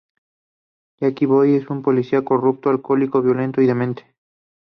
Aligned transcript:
Jackie 0.99 1.27
Boy 1.27 1.57
es 1.57 1.69
un 1.69 1.83
policía 1.83 2.23
corrupto, 2.23 2.71
alcohólico, 2.71 3.21
violento 3.21 3.61
y 3.61 3.67
demente. 3.67 4.15